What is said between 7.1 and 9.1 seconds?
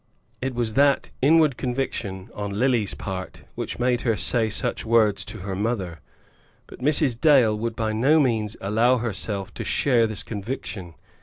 Dale would by no means allow